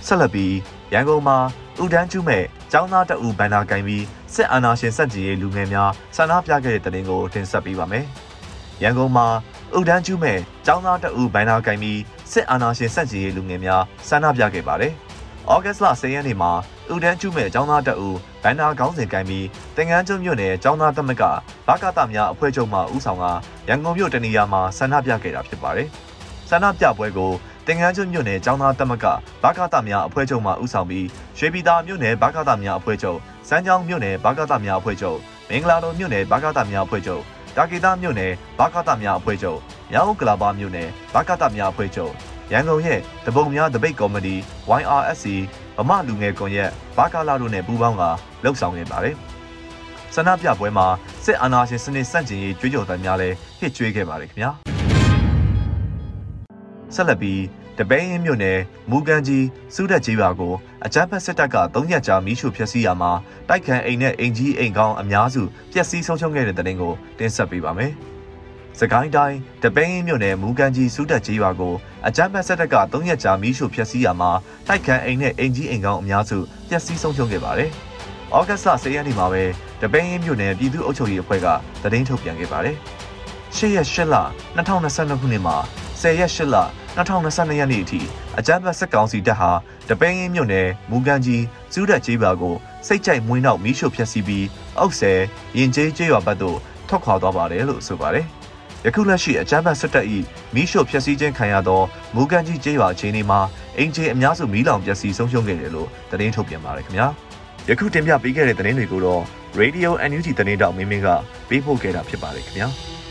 [0.06, 0.54] ဆက်လက်ပြီး
[0.94, 1.38] ရန်ကုန်မှာ
[1.84, 2.44] ဥဒန်းကျူးမဲ့
[2.74, 8.06] ចောင်းသားတအူဘန်နာကင်ပြီးစစ်အာဏာရှင်စက်ကြီးရဲ့လူငယ်များဆန္ဒပြခဲ့တဲ့တဲ့တင်ကိုတင်ဆက်ပေးပါမယ်။
[8.84, 9.28] ရန်ကုန်မှာ
[9.78, 12.00] ဥဒန်းကျူးမဲ့ចောင်းသားတအူဘန်နာကင်ပြီး
[12.32, 14.94] စစ်အာဏာရှင်စက်ကြီးရဲ့လူငယ်များဆန္ဒပြခဲ့ပါတယ်။
[15.52, 16.52] ဩဂတ်စ်လ10ရက်နေ့မှာ
[16.94, 18.10] ဥဒန်းကျူးမဲ့ចောင်းသားတအူ
[18.44, 19.46] ဘန်နာခေါင်းစဉ်ကင်ပြီး
[19.78, 21.24] တင်ငန်းကျွန်းမြို့နယ်ចောင်းသားသမက်က
[21.68, 23.26] ဘကတများအဖွဲ့ချုပ်မှဦးဆောင်က
[23.70, 25.88] ရန်ကုန်မြို့တနေရာမှာဆန္ဒပြခဲ့တာဖြစ်ပါတယ်။
[26.55, 27.33] ဆန္ဒပြပွဲကို
[27.67, 29.05] တင်ငန်းကျွမြို့နယ်ကျောင်းသားတက်မက
[29.43, 31.07] ဘာကတာများအဖွဲ့ချုပ်မှဦးဆောင်ပြီး
[31.39, 33.19] ရွှေပြည်သာမြို့နယ်ဘာကတာများအဖွဲ့ချုပ်
[33.49, 35.19] စမ်းချောင်းမြို့နယ်ဘာကတာများအဖွဲ့ချုပ်
[35.49, 37.23] မင်္ဂလာတော်မြို့နယ်ဘာကတာများအဖွဲ့ချုပ်
[37.57, 39.59] တာဂီတာမြို့နယ်ဘာကတာများအဖွဲ့ချုပ်
[39.93, 42.13] ရန်ကုန်ကလာပါမြို့နယ်ဘာကတာများအဖွဲ့ချုပ်
[42.53, 44.35] ရန်ကုန်ရဲ့တပုံများတပိတ်ကော်မတီ
[44.81, 45.27] YRSC
[45.77, 48.03] ဗမာလူငယ်ကွန်ရက်ဘာကာလာတို့နဲ့ပူးပေါင်းက
[48.45, 49.15] လှုပ်ဆောင်နေပါတယ်
[50.15, 50.87] ဆန္ဒပြပွဲမှာ
[51.25, 54.72] စစ်အာဏာရှင်စနစ်ဆန့်ကျင်ရေးကြွေးကြော်သံများလည်းဟစ်ကြွေးခဲ့ပါတယ်ခင်ဗျာ
[56.95, 57.43] ဆက်လက်ပြီး
[57.79, 58.59] တပိန်းမြို့နယ်
[58.91, 60.55] မူကန်ကြီးစုတက်ကြီးပါကို
[60.87, 63.13] အကြမ်းဖက်စစ်တပ်က၃ရက်ကြာမီးရှို့ဖျက်ဆီးရာမှာ
[63.49, 67.93] တိုက်ခန်အိမ်နဲ့အိမ်ကြီးအိမ်ကောင်းအများစုပျက်စီးဆုံးရှုံးခဲ့တဲ့တဲ့တင်ကိုတင်ဆက်ပေးပါမယ်။
[68.79, 71.75] စကိုင်းတိုင်းတပိန်းမြို့နယ်မူကန်ကြီးစုတက်ကြီးပါကို
[72.07, 74.31] အကြမ်းဖက်စစ်တပ်က၃ရက်ကြာမီးရှို့ဖျက်ဆီးရာမှာ
[74.69, 77.71] တိုက်ခန်အိမ်နဲ့အိမ်ကြီးအိမ်ကောင်းအများစုပျက်စီးဆုံးရှုံးခဲ့ပါတယ်။
[78.37, 79.43] ဩဂတ်စ်လ10ရက်နေ့မှာပဲ
[79.83, 81.47] တပိန်းမြို့နယ်ပြည်သူ့အုပ်ချုပ်ရေးအဖွဲ့က
[81.83, 82.77] သတင်းထုတ်ပြန်ခဲ့ပါတယ်။
[83.57, 84.17] ၈ရက်၈လ
[84.57, 85.57] 2022ခုနှစ်မှာ
[86.01, 86.57] 10ရက်8လ
[86.97, 88.01] 2022ရက်နေ့အထိ
[88.39, 89.51] အကြမ်းဖက်စစ်ကောင်စီတပ်ဟာ
[89.89, 92.55] တပိန်းရင်းမြို့နယ်မူကန်ကြီးစူးတက်ကြီးပါကို
[92.87, 94.47] စိတ်ကြိုက်မွေးနောက်မီးရှို့ဖျက်ဆီးပြီး
[94.79, 95.21] အောက်ဆယ်
[95.59, 96.59] ရင်ကျေးကျေးရွာဘက်သို့
[96.89, 98.27] ထွက်ခွာသွားပါတယ်လို့ဆိုပါတယ်။
[98.85, 100.07] ယခုလက်ရှိအကြမ်းဖက်စစ်တပ်၏
[100.55, 101.83] မီးရှို့ဖျက်ဆီးခြင်းခံရသော
[102.15, 103.41] မူကန်ကြီးကျေးရွာအခြေအနေမှာ
[103.79, 107.07] အင်ဂျီအများစုမီးလောင်ပျက်စီးဆုံးရှုံးခဲ့တယ်လို့သတင်းထုတ်ပြန်ပါတယ်ခင်ဗျာ။
[107.69, 109.23] ယခုတင်ပြပေးခဲ့တဲ့သတင်းတွေကိုတော့
[109.61, 111.09] Radio NUG သတင်းတောက်မင်းမင်းက
[111.49, 112.69] ပေးပို့ခဲ့တာဖြစ်ပါတယ်ခင်ဗျာ။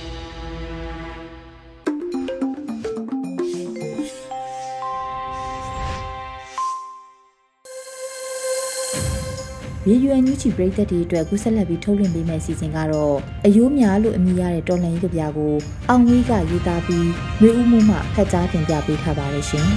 [9.88, 15.54] ရေယူအန်ယူချီပရိသတ်တွေအတွက်ကူးဆက်လက်ပြီးထုတ်လွှင့်ပေးမယ့်အစီအစဉ်ကတော့အယိုးများလို့အမည်ရတဲ့တော်လန်ရေးကြပြကို
[15.90, 17.10] အောင်ဝေးကရေးသားပြီး
[17.42, 19.68] မျိုးဦးမှုမှဖတ်ကြားတင်ပြပေးထားပါရရှင်။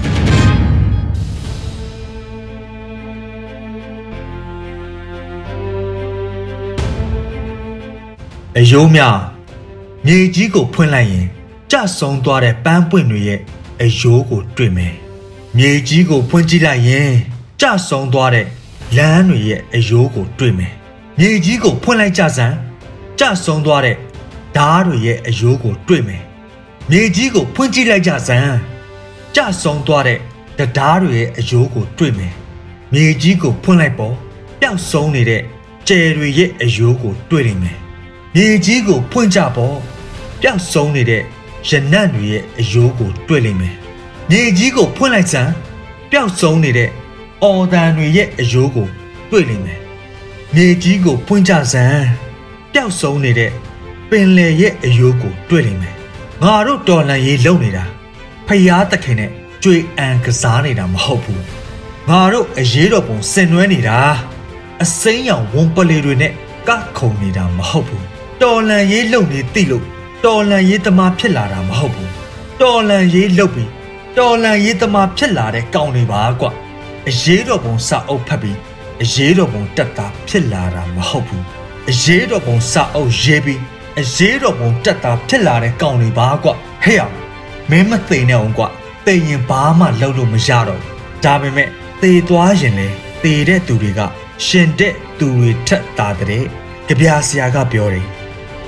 [8.59, 9.17] အယိုးများ
[10.07, 11.27] မြေကြီးကိုဖွင့်လိုက်ရင်
[11.73, 13.41] ကြဆုံသွားတဲ့ပန်းပွင့်တွေရဲ့
[13.83, 14.95] အယိုးကိုတွေ့မယ်
[15.57, 17.11] မြေကြီးကိုဖွင့်ကြည့်လိုက်ရင်
[17.61, 18.47] ကြဆုံသွားတဲ့
[18.97, 20.73] လမ်းတွေရဲ့အယိုးကိုတွေ့မယ်
[21.19, 22.57] မြေကြီးကိုဖွင့်လိုက်ကြစမ်း
[23.19, 23.97] ကြဆုံသွားတဲ့
[24.57, 26.23] ဓားတွေရဲ့အယိုးကိုတွေ့မယ်
[26.91, 28.57] မြေကြီးကိုဖွင့်ကြည့်လိုက်ကြစမ်း
[29.35, 30.19] ကြဆုံသွားတဲ့
[30.59, 32.33] တရားတွေရဲ့အယိုးကိုတွေ့မယ်
[32.93, 34.15] မြေကြီးကိုဖွင့်လိုက်ပေါ်
[34.61, 35.43] ပျောက်ဆုံးနေတဲ့
[35.89, 37.77] ကျယ်တွေရဲ့အယိုးကိုတွေ့နိုင်မယ်
[38.35, 39.77] မြေကြီးကိုဖွင့်ကြပေါ်
[40.41, 41.23] ပျောက်ဆုံးနေတဲ့
[41.69, 43.75] ရနံ့တွေရဲ့အယိုးကိုတွေ့လိမ့်မယ်။
[44.31, 45.53] မြေကြီးကိုဖွင့်လိုက်စမ်း
[46.11, 46.91] ပျောက်ဆုံးနေတဲ့
[47.45, 48.89] အော်တန်တွေရဲ့အယိုးကို
[49.31, 49.81] တွေ့လိမ့်မယ်။
[50.55, 52.07] မြေကြီးကိုဖွင့်ကြစမ်း
[52.73, 53.51] ပျောက်ဆုံးနေတဲ့
[54.11, 55.95] ပင်လယ်ရဲ့အယိုးကိုတွေ့လိမ့်မယ်။
[56.43, 57.85] ငါတို့တော်လန်ရေးလုပ်နေတာ
[58.47, 59.31] ဖျားသခင်နဲ့
[59.63, 61.41] ကြွေအံကစားနေတာမဟုတ်ဘူး။
[62.09, 63.99] ငါတို့အရေးတော်ပုံဆင်နွှဲနေတာ
[64.83, 66.33] အစိမ်းရောင်ဝုံပလေတွေနဲ့
[66.69, 68.05] ကခုံနေတာမဟုတ်ဘူး။
[68.43, 69.85] တော်လန်ရေးလုပ်နေတိလို့
[70.25, 72.13] တော်လန်ရေးသမားဖြစ်လာတာမဟုတ်ဘူး
[72.61, 73.71] တော်လန်ရေးလုပ်ပြီး
[74.19, 76.47] တော်လန်ရေးသမားဖြစ်လာတဲ့ကောင်းတွေပါကွ
[77.11, 78.59] အရေးတော်ပုံစာအုပ်ဖတ်ပြီး
[79.03, 81.45] အရေးတော်ပုံတက်တာဖြစ်လာတာမဟုတ်ဘူး
[81.91, 83.61] အရေးတော်ပုံစာအုပ်ရေးပြီး
[84.01, 86.51] အရေးတော်ပုံတက်တာဖြစ်လာတဲ့ကောင်းတွေပါကွ
[86.85, 87.15] ဟဲ့အောင်
[87.71, 88.65] မင်းမသိနေအောင်ကွ
[89.07, 90.83] သိရင်ဘာမှလုပ်လို့မရတော့
[91.25, 91.69] ဒါပေမဲ့
[92.03, 92.89] သေသွားရင်လေ
[93.23, 94.01] သေတဲ့သူတွေက
[94.47, 96.45] ရှင်တဲ့သူတွေထက်တာတဲ့
[96.89, 98.07] ကြပြဆရာကပြောတယ်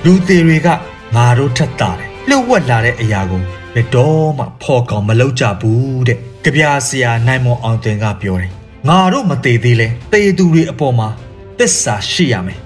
[0.03, 0.67] လူသေးတွေက
[1.15, 3.41] ငါတို့ထက်တာတယ်လှုပ်ဝက်လာတဲ့အရာကို
[3.73, 8.51] ဘယ်တော့မှဖော်ကောင်မလုပ်ကြဘူးတဲ့ ကြပြဆရာနိုင်မောင်အောင်တင်ကပြောတယ်
[8.87, 11.07] ငါတို့မသေးသေးလဲတေသူတွေအပေါ်မှာ
[11.57, 12.59] သစ္စာရှိရမယ်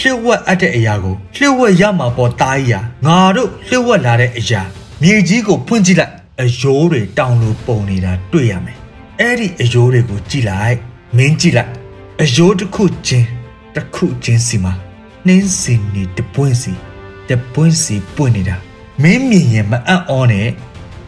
[0.00, 2.72] လှုပ်ဝက်အပ်တဲ့အရာကိုလှုပ်ဝက်ရမှာပေါ်တားရ
[3.06, 4.62] ငါတို့လှုပ်ဝက်လာတဲ့အရာ
[5.02, 8.76] မြေကြီးကိုဖွင့်ကြည့်လိုက်အယိုးတွေတောင်လိုပုံနေတာတွေ့ရမယ်
[9.20, 10.76] အဲ့ဒီအယိုးတွေကိုကြည့်လိုက်
[11.16, 11.72] မင်းကြည့်လိုက်
[12.22, 13.26] အယိုးတစ်ခုချင်း
[13.74, 14.72] တစ်ခုချင်းစီမှာ
[15.26, 16.72] နှင်းစင်နေတပွင့်စီ
[17.28, 18.56] တပွင့်စီပွင့်နေတာ
[19.02, 20.48] မင်းမြင်ရင်မအံ့ဩနဲ့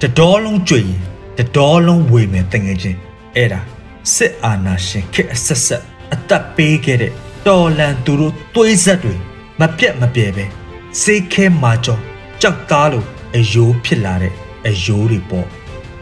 [0.01, 1.10] တတော်လုံးကြွရင်
[1.41, 2.99] တတော်လုံးဝေမယ်တငယ်ချင်း
[3.37, 3.61] အဲ့ဒါ
[4.15, 5.83] စစ်အာဏာရှင်ခက်အဆက်ဆက်
[6.15, 7.13] အသက်ပေးခဲ့တဲ့
[7.47, 9.15] တော်လန်သူတို့သွေးဆက်တွေ
[9.61, 10.45] မပြတ်မပြဲပဲ
[11.01, 11.99] စေးခဲမာကြော
[12.41, 14.35] ကြောက်သားလို့အယိုးဖြစ်လာတဲ့
[14.67, 15.47] အယိုးတွေပေါ့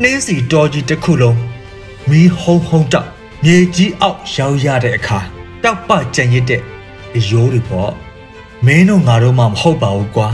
[0.02, 1.38] နှင်းစီတော်ကြီးတစ်ခုလုံး
[2.08, 3.08] မီးဟုံးဟုံးတောက်
[3.44, 5.18] မြေကြီးအောက်ရောက်ရတဲ့အခါ
[5.64, 6.62] တောက်ပကြံရစ်တဲ့
[7.16, 7.92] အယိုးတွေပေါ့
[8.66, 10.28] မင်းတို့ငါတို့မှမဟုတ်ပါဘူးကွာ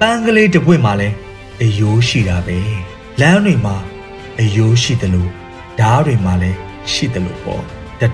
[0.00, 1.08] ပန်းကလေးတစ်ပွင့်မှာလဲ
[1.62, 2.58] အယိုးရှိတာပဲ
[3.20, 3.76] လမ်းတွေမှာ
[4.40, 5.30] အယိုးရှိတယ်လို့
[5.80, 6.50] ဓားတွေမှာလဲ
[6.92, 7.62] ရှိတယ်လို့ပေါ့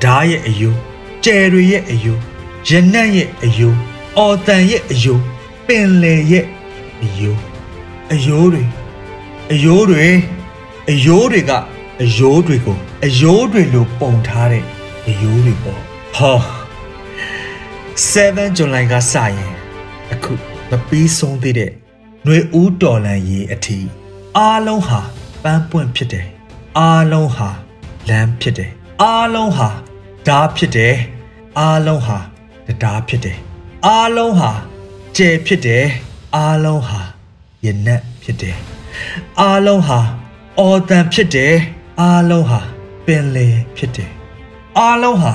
[0.04, 0.78] ဓားရဲ့အယိုး
[1.24, 2.20] ကျယ်တွေရဲ့အယိုး
[2.68, 3.76] ရနံ့ရဲ့အယိုး
[4.18, 5.22] အော်တန်ရဲ့အယိုး
[5.66, 6.46] ပင်လေရဲ့
[7.02, 7.38] အယိုး
[8.12, 8.64] အယိုးတွေ
[9.52, 10.06] အယိုးတွေ
[10.90, 11.52] အယိုးတွေက
[12.02, 14.64] အယိုးတွေကိုအယိုးတွေလိုပုံထားတဲ့
[15.08, 15.80] အယိုးတွေပေါ့
[16.14, 16.38] ဟော
[18.12, 19.54] 7 July ကစရင်
[20.12, 20.32] အခု
[20.70, 21.70] မပြီးဆုံးသေးတဲ့
[22.24, 23.88] ຫນွေဦးတော်လန်ရေးအထီး
[24.37, 25.00] အားလုံးဟာ
[25.44, 26.26] ပန်းပွင့်ဖြစ်တယ်
[26.78, 27.48] အားလုံးဟာ
[28.09, 28.70] လမ်းဖြစ်တယ်
[29.02, 29.68] အားလုံးဟာ
[30.28, 30.94] ဓာဖြစ်တယ်
[31.59, 32.18] အားလုံးဟာ
[32.66, 33.38] တရားဖြစ်တယ်
[33.87, 34.50] အားလုံးဟာ
[35.16, 35.85] ကျဲဖြစ်တယ်
[36.37, 37.00] အားလုံးဟာ
[37.64, 38.57] ယနက်ဖြစ်တယ်
[39.40, 40.00] အားလုံးဟာ
[40.59, 41.54] အော်တန်ဖြစ်တယ်
[42.00, 42.61] အားလုံးဟာ
[43.07, 44.11] ပင်လေဖြစ်တယ်
[44.78, 45.35] အားလုံးဟာ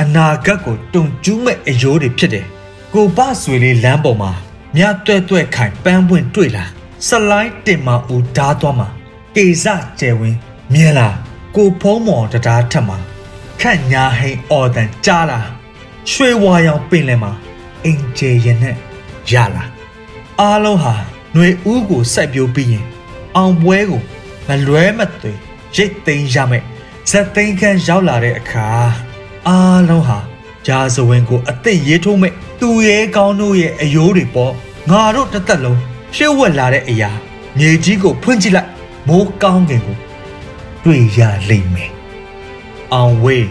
[0.00, 2.46] အနာဂတ်ကိုတုံကျူးမဲ့အယိုးတွေဖြစ်တယ်
[2.94, 4.32] ကိုပဆွေလေးလမ်းပေါ်မှာ
[4.76, 6.64] မြတ်တွဲ့တွဲ့ခိုင်ပန်းပွင့်တွေ့လာ
[7.06, 8.88] ဆလိုင်းတင်မဦးဓာသွားမှာ
[9.36, 9.66] ကေစ
[10.00, 10.38] ကျယ်ဝင်း
[10.72, 11.08] မြင်လာ
[11.56, 12.98] ကိုဖုံးမော်တရားထက်မှာ
[13.60, 15.40] ခန့်ညာဟိန်အော်တန်ကြားလာ
[16.10, 17.32] ရွှေဝါရောင်ပင်လယ်မှာ
[17.84, 18.76] အင်ဂျယ်ရနဲ့
[19.32, 19.64] ရလာ
[20.40, 20.94] အားလုံးဟာ
[21.34, 22.84] ຫນွေဦးကိုစိုက်ပျိုးပြီးရင်
[23.36, 24.02] အောင်ပွဲကို
[24.46, 25.32] မလွဲမသွေ
[25.76, 26.64] ရိတ်သိမ်းရမယ်
[27.10, 28.66] ဇက်သိမ်းခန်းရောက်လာတဲ့အခါ
[29.48, 30.18] အားလုံးဟာ
[30.66, 34.52] ဂျာဇဝင်ကိုအသက်ရေးထိုးမဲ့သူရဲကောင်းတို့ရဲ့အယိုးတွေပေါ့
[34.90, 35.80] ငါတို့တစ်သက်လုံး
[36.16, 37.10] ရှေ့ဝက်လာတဲ့အရာ
[37.58, 38.75] မြေကြီးကိုဖွင့်ကြည့်လိုက်
[39.10, 39.98] မိုးကောင်းကင်ကို
[40.84, 41.92] တွေ့ရလိမ့်မယ်
[42.92, 43.46] အောင်ဝေး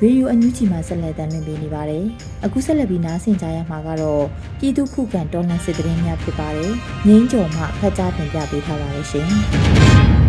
[0.00, 2.04] ရေဒီယိုအန်ယူဂျီမှာဆက်လက်တင်ပြနေပါတယ်။
[2.44, 4.24] အခုဆက်လက်ပြီးနားဆင်ကြရမှာကတော့
[4.58, 6.72] ပြည်သူခုခံတော်လှန်စစ်တရင်များဖြစ်ပါတယ်။
[7.06, 10.21] ငင်းကြော်မှဖတ်ကြားတင်ပြပေးထားပါတယ်ရှင်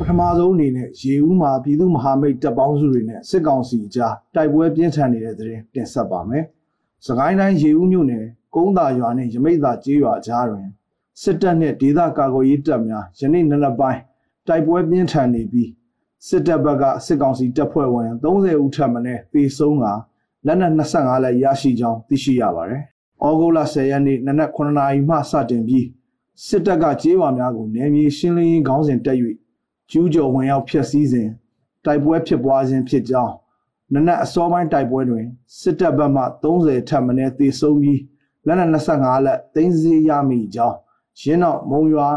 [0.00, 6.44] ပထမဆုံးအနေနဲ့ရေဦးမှာပြည်သူ့မဟာမိတ်တပ်ပေါင်းစုတွေနဲ့စစ်ကောင်စီကြားတိုက်ပွဲပြင်းထန်နေတဲ့သတင်းတင်ဆက်ပါမယ်။
[7.06, 10.66] စကိုင်းတိုင်းရေဦးမြို့နယ်ကုန်းသာရွာနဲ့ရမိတ်သာကျေးရွာကြားတွင်
[11.22, 14.00] စစ်တပ်နဲ့ဒေသကာကွယ်ရေးတပ်များယနေ့နနက်ပိုင်း
[14.46, 15.70] တိုက်ပွဲပြင်းထန်နေပြီး
[16.28, 19.00] စစ်တပ်ဘက်ကစစ်ကောင်စီတပ်ဖွဲ့ဝင်30ဦးထပ်မံ
[19.32, 19.84] တေဆုံးက
[20.46, 22.82] လက်နက်25လက်ရရှိကြောင်းသိရှိရပါတယ်။
[23.24, 25.86] ဩဂုတ်လ10ရက်နေ့နနက်9နာရီမှစတင်ပြီး
[26.46, 29.18] စစ်တပ်ကကြေးဝါများကိုနယ်မြေရှင်းလင်းရေးခေါင်းစဉ်တက်၍
[29.90, 31.28] ကျူးကျော်ဝင်ရောက်ဖျက်ဆီးစဉ်
[31.84, 33.34] တိုက်ပွဲဖြစ်ပွားခြင်းဖြစ်ကြောင်း
[33.92, 35.26] နနက်အစောပိုင်းတိုက်ပွဲတွင်
[35.60, 38.00] စစ်တပ်ဘက်မှ30ထပ်မံတေဆုံးပြီး
[38.46, 40.76] လက်နက်25လက်သိမ်းဆည်းရမိကြောင်း
[41.20, 42.08] ရင်းတော့မုံရွာ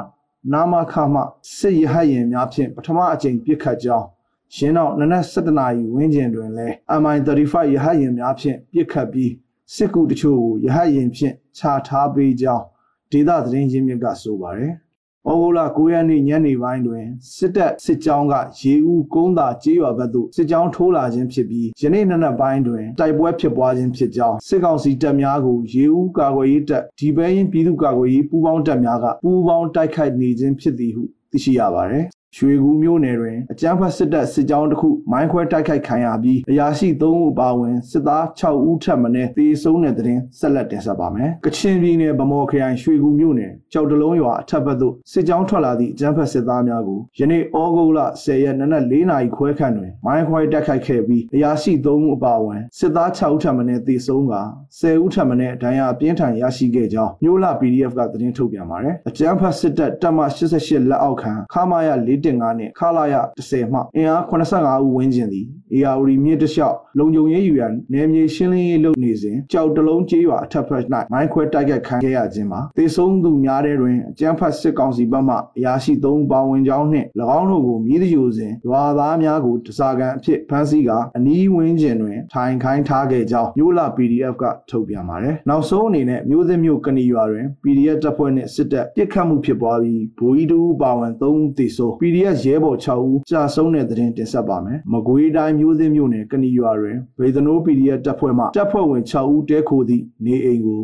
[0.53, 1.21] နာမခမှ
[1.57, 4.07] စစ်ရဟတ်ရင်များဖြင့်ပထမအကြိမ်ပြစ်ခတ်ကြောင်း
[4.55, 6.67] ရင်းတော့နနက်7နာရီဝန်းကျင်တွင်လဲ
[7.01, 9.31] MI35 ရဟတ်ရင်များဖြင့်ပြစ်ခတ်ပြီး
[9.75, 12.65] စစ်ကူတချို့ကိုရဟတ်ရင်ဖြင့်ခြာထားပေးကြောင်း
[13.11, 14.73] ဒေသသတင်းရင်းမြစ်ကဆိုပါတယ်။
[15.27, 17.05] ဩဂုတ်လ9ရက်နေ့ညနေပိုင်းတွင်
[17.35, 54.35] စစ်တပ်စစ်ကြောင်းကရေဦးကုန်းသာကျေးရွာဘက်သို့စစ်ကြောင်းထိုးလာခြင်းဖြစ်ပြီးယနေ့နနက်ပိုင်းတွင်တိုက်ပွဲဖြစ်ပွားခြင်းဖြစ်ကြောင်းစစ်ကောင်စီတပ်များကိုရေဦးကာကွယ်ရေးတပ်ဒီပဲရင်ပြည်သူ့ကာကွယ်ရေးပူးပေါင်းတပ်များကပူးပေါင်းတိုက်ခိုက်နေခြင်းဖြစ်သည်ဟုသိရှိရပါသည် ရွှေကူမြို့နယ်တွင်အကြမ်းဖက်စစ်တပ်စစ်ကြောင်းတစ်ခုမိုင်းခွဲတိုက်ခိုက်ခံရပြီးအရာရှိ3ဦးပါဝင်စစ်သား6ဦးထပ်မံတေဆုံးတဲ့တဲ့ဆက်လက်တင်ဆက်ပါမယ်။ကချင်ပြည်နယ်ဗမော်ခရိုင်ရွှေကူမြို့နယ်ကြောက်တလုံးရွာအထက်ဘက်သို့စစ်ကြောင်းထွက်လာသည့်အကြမ်းဖက်စစ်သားများကိုယနေ့ဩဂုတ်လ10ရက်နနက်4နာရီခွဲခန့်တွင်မိုင်းခွဲတိုက်ခိုက်ခဲ့ပြီးအရာရှိ3ဦးပါဝင်စစ်သား6ဦးထပ်မံတေဆုံးက
[54.79, 60.19] 10ဦးထပ်မံဒဏ်ရာအပြင်းထန်ရရှိခဲ့ကြောင်းမြို့လ PDF ကသတင်းထုတ်ပြန်ပါတယ်။အကြမ်းဖက်စစ်တပ်တပ်မ
[60.53, 63.15] 88လက်အောက်ခံခမာယာ4 1.5နဲ့ခလာရ
[63.49, 77.07] 10မှအင်အား85ဦးဝန်းကျင်သည် ARD မြစ်တလျှောက်လုံခြုံရေးယူရန်နယ်မြေရှင်းလင်းရေးလုပ်နေစဉ်ကြောက်တလုံးကျေးရွာအထက်ဘက်၌မိုင်းခွဲတိုက်ခိုက်ခံခဲ့ရခြင်းမှာသေဆုံးသူများတဲ့တွင်အကြမ်းဖက်စစ်ကောင်စီဘက်မှအရာရှိ3ပါဝင်ကြောင်းနှင့်၎
[77.39, 100.81] င်းတို့ကိုမြည်သယူစဉ်ရွာသားများကိုတစားကန်အဖြစ်ဖမ်းဆီးကအနီးဝန်းကျင်တွင်ထိုင်ခိုင်းထားခဲ့ကြောင်းမြို့လာ PDF ကထုတ်ပြန်ပါတယ်။နောက်ဆုံးအနေနဲ့မြို့သစ်မြို့ကဏီရွာတွင် PDF တပ်ဖွဲ့နှင့်စစ်တပ်ပြစ်ခတ်မှုဖြစ်ပွားပြီးဗိုလ်ကြီးတို့ပါဝင်3ဦးသေဆုံး PDF ရဲဘော်6ဦးကြာဆုံးတဲ့သတင်းတင်ဆက်ပါမယ်။မကွေးတိုင်းမျိုးစင်းမြို့နယ်ကဏီရွာတွင်ဗေဒနိုး PDF တပ်ဖွဲ့မှတပ်ဖွဲ့ဝင်6ဦးတဲခိုသည့်နေအိမ်ကို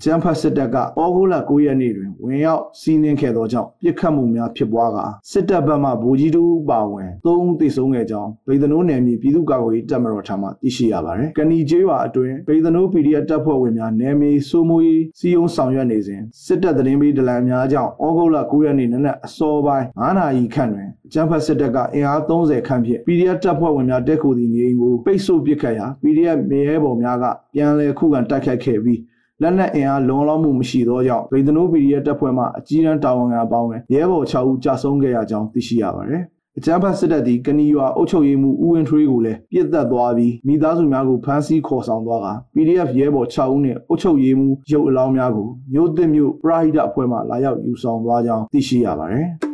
[0.00, 0.82] အကြမ်းဖက်စစ်တပ်ကဩ
[1.14, 29.00] ဂုတ်လ9ရက်နေ့တွင်ဝင်ရောက်စီးနင်းခဲ့သောကြောင့်ပြစ်ခတ်မှုများဖြစ်ပွားကာစစ်တပ်ဘက်မှဗိုလ်ကြီးတို့ပါဝင်3ဦးသေဆုံးခဲ့ကြောင်းဗေဒနိုးနယ်မြေပြည်သူ့ကာကွယ်ရေးတပ်မတော်ထံမှသိရှိရပါသည်။ကဏီကျေးရွာအတွင်းဗေဒနိုး PDF တပ်ဖွဲ့ဝင်များနယ်မြေစိုးမိုးရေးစီယုံဆောင်ရွက်နေစဉ်စစ်တပ်သတင်းပေးဒလန်များကြောင့်ဩဂုတ်လ9ရက်နေ့နနက်အစောပိုင်း9နာရီခန့်တွင်အကြမ်းဖက်စစ်တပ်ကအင်အား30ခန့်ဖြင့် PDF တပ်ဖွဲ့ဝင်များတက်ခုသည့်နေအိမ်ကိုပိတ်ဆို့ပစ်ခတ်ရာ PDF မြေရဲဘော်များကပြန်လည်ခုခံတိုက်ခိုက်ခဲ့ပြီး
[29.42, 36.22] လက်နက်အင်အားလုံလောက်မှုမရှိသောကြောင့်ဗေဒနိုး PDF တပ်ဖွဲ့မှအကြီးအကဲတာဝန်ခံအပေါင်းရဲဘော်6ဦးကြာဆုံးခဲ့ရကြောင်းသိရှိရပါတယ်။
[36.58, 49.28] အကြမ်းဖက်စစ်တပ်သည်ကနီရွာအုပ်ချုပ်ရေးမှူးဦးဝင်းထွေးကိုလည်းပြစ်တက်သွားပြီးမိသားစုများကိုဖမ်းဆီးခေါ်ဆောင်သွားက PDF ရဲဘော်6ဦးနှင့်အုပ်ချုပ်ရေးမှူးရုပ်အလောင်းများကိုမြို့သစ်မြို့ပရာဟိတအဖွဲ့မှလာရောက်ယူဆောင်သွားကြောင်းသိရှိရပါတယ်။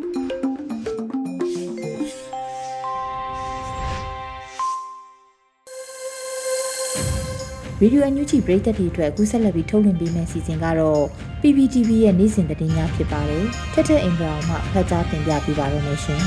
[7.85, 11.03] ရေဒီယိုအန်ယူဂျီပရိသတ်တွေအတွက်အခုဆက်လက်ပြီးထုတ်လွှင့်ပေးမယ့်စီစဉ်ကတော့
[11.41, 16.21] PPTV ရဲ့နေ့စဉ်သတင်းများဖြစ်ပါတယ်။ထက်ထက်အင်္ဂါအောင်မှဖတ်ကြားတင်ပြပေးပါရမရှင်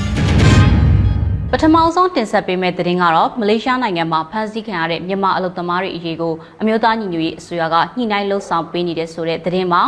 [1.50, 9.82] ။ပထမဆုံးတင်ဆက်ပေးမယ့်သတင်းကတော့မလေးရှားနိုင်ငံမှာဖမ်းဆီးခံရတဲ့မြန်မာအလုပ်သမားတွေအရေးကိုအမျိုးသားညီညွတ်ရေးအစိုးရကညှိနှိုင်းလှုပ်ဆောင်ပေးနေတဲ့ဆိုတဲ့သတင်းမှာ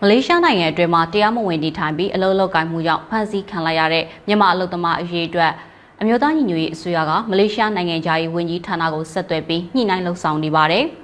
[0.00, 5.52] မလေးရှားနိုင်ငံအတွင်းမှာတရားမဝင်နေထိုင်ပြီးအလုပ်လုပ်ကိုင်မှုကြောင့်ဖမ်းဆီးခံလိုက်ရတဲ့မြန်မာအလုပ်သမားအရေးအတွက်
[6.00, 10.86] အမျိုးသားညီညွတ်ရေးအစိုးရကမလေးရှားနိုင်ငံသားရေးဝန်ကြီးဌာနကိုဆက်သွယ်ပြီးညှိနှိုင်းလှုပ်ဆောင်နေပါတယ်။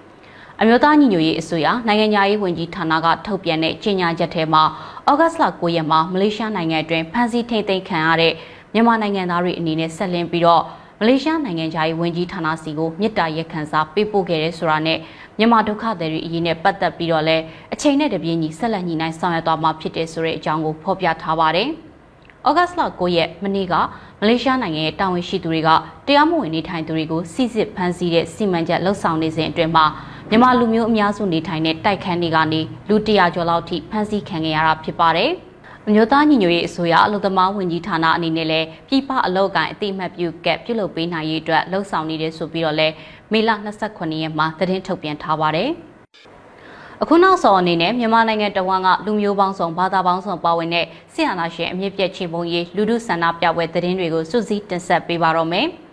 [0.62, 4.62] အမျိုးသားညီညွတ်ရေးအစိုးရနိုင်ငံသားရေးဝန်ကြီးဌာနကထုတ်ပြန်တဲ့ကြေညာချက်ထဲမှာ
[5.10, 8.32] ဩဂတ်လ9ရက်မှာမလေးရှားနိုင်ငံအတွင်းဖမ်းဆီးထိန်းသိမ်းခံရတဲ့
[8.72, 10.62] မြန်မာနိုင်ငံသားတွေအနေနဲ့ဆက်လင်းပြီးတော့
[11.00, 14.98] မလေးရှားနိုင်ငံသားရေးဝန်ကြီးဌာနစီကိုမြစ်တာရက်ခံစာပေးပို့ခဲ့တဲ့ဆိုတာနဲ့
[15.38, 17.42] မြန်မာဒုက္ခသည်တွေအရေးနဲ့ပတ်သက်ပြီးတော့လည်း
[17.74, 21.68] အချိန်နဲ့တပြေးညီဆက်လက်ညီနိုင်ဆောင်ရွက်သွားမှာဖြစ်တဲ့ဆိုတဲ့အကြောင်းကိုဖော်ပြထားပါတယ်။
[22.48, 23.74] ဩဂတ်လ9ရက်မနေ့က
[24.20, 25.68] မလေးရှားနိုင်ငံရဲ့တာဝန်ရှိသူတွေက
[26.06, 29.84] တရားမဝင်နေထိုင်သူတွေကိုစစ်စစ်ဖမ်းဆီးတဲ့စီမံချက်လှုပ်ဆောင်နေစဉ်အတွင်းမှာ
[30.32, 35.30] မြန်မာလူမျိုးအများစုနေထိုင်တဲ့တိုက်ခန်းတွေကနေလူတရာကျော်လောက်ထိဖမ်းဆီးခံခဲ့ရတာဖြစ်ပါတယ်။
[35.86, 42.94] အမျိုးသားညီညွတ်ရေးအစိုးရအလုပ်သမားဝန်ကြီးဌာနအနေနဲ့လည်းပြည်ပအလုပ်ကိုင်အတိမတ်ပြုကက်ပြုလုပ်ပေးနိုင်ရေးအတွက်လှုံ့ဆော်နေတယ်ဆိုပြီးတော့လည်း
[43.32, 43.50] မေလ
[43.86, 45.68] 29ရက်မှာသတင်းထုတ်ပြန်ထားပါတယ်။
[47.02, 55.68] အခုနောက်ဆုံးအနေနဲ့မြန်မာနိုင်ငံတဝန်းကလူမျိုးပေါင်းစုံဘာသာပေါင်းစုံပါဝင်တဲ့ဆရာနာရှင်အမြင့်ပြည့်ချင်းပုံရေးလူထုဆန္ဒပြပွဲသတင်းတွေကိုစုစည်းတင်ဆက်ပေးပါတော့မယ်။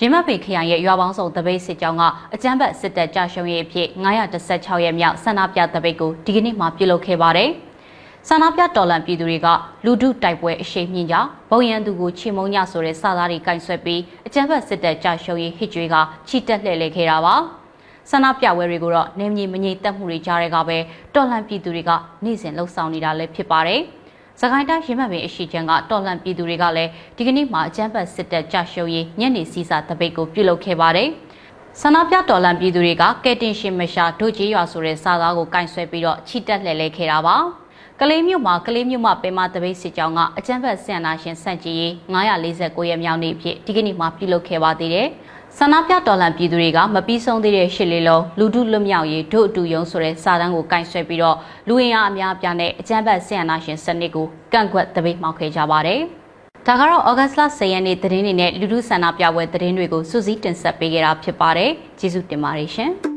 [0.00, 2.02] ရင်းမပေခရိုင်ရဲ့ရွာပေါင်းစုံတပိတ်စစ်ကြောင်းက
[2.34, 3.88] အကြမ်းဖက်စစ်တပ်ကြာရှုံးရေးအဖြစ်
[4.34, 7.50] 916ရက်မြောက်ဆန္ဒပြတပိတ်ကိုဒီကနေ့မှပြုလုပ်ခဲ့ပါတယ်။
[8.28, 9.48] ဆန္ဒပြတော်လှန်ပြည်သူတွေက
[9.84, 11.16] လူထုတိုက်ပွဲအရှိန်မြင့်ကြ
[11.50, 15.96] ဘုံရန်သူကိုချေမုံညဆိုတဲ့စာသားတွေကင်ဆွဲပြီးအကြမ်းဖက်စစ်တပ်ကြာရှုံးရေးဟစ်ကြွေးက
[16.28, 17.34] ချီတက်လှည့်လည်ခဲ့တာပါ။
[18.10, 20.78] ဆန္ဒပြပွဲတွေကိုတော့နေမြေမငြိမ်သက်မှုတွေကြားတွေကပဲ
[21.14, 21.90] တော်လှန်ပြည်သူတွေက
[22.24, 23.82] နေ့စဉ်လှုပ်ဆောင်နေတာလည်းဖြစ်ပါတယ်။
[24.40, 31.08] စကိုင်းတိုင်းရမတ်ပင်အရှိချမ်းကတော်လှန်ပြည်သူတွေကလည်းဒီကနေ့မှအကြမ်းဖက်စစ်တပ်ကြရှုံးရေးညနေစီးစာတပိတ်ကိုပြုလုပ်ခဲ့ပါတယ်။
[31.80, 37.36] ဆန္ဒပြတော်လှန်ပြည်သူတွေကကဲတင်ရှင်မရှာဒုကြီးရွာဆိုတဲ့စာသားကိုကင်ဆယ်ပြီးတော့ချီတက်လှည့်လဲခဲ့တာပါ။
[38.00, 41.92] ကလေးမြို့မှာကလေးမြို့မှာပင်မတပိတ်စစ်ကြောင်းကအကြမ်းဖက်ဆန္ဒရှင်စန့်ကျင်ရေး
[42.40, 45.08] 949ရက်မြောက်နေ့ဖြစ်ဒီကနေ့မှပြုလုပ်ခဲ့ပါသေးတယ်။
[45.58, 51.36] ဆန္ဒပြတော်လှန်ပြည်သူတွေကမပြီးဆုံးသေးတဲ့ရှစ်လေးလုံးလူထုလွတ်မြောက်ရေးဒုအတူယုံဆိုတဲ့စာတမ်းကိုကင်ဆယ်ပြီးတော့
[51.68, 56.00] လူဝင်အားအများအပြားနဲ့အကြမ်းဖက်ဆန္ဒရှင်စနစ်ကိုကန့်ကွက်တပိတ်မှောက်ခဲ့ကြပါတယ်။
[56.66, 62.92] ဒါကတော့ဩဂတ်စ်လ10ရက်နေ့သတင်းတွေနဲ့လူထုဆန္ဒပြပွဲသတင်းတွေကိုစုစည်းတင်ဆက်ပေးခဲ့တာဖြစ်ပါတယ်။ကျေးဇူးတင်ပါတယ်ရှင်။